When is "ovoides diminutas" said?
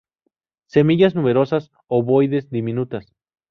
1.85-3.05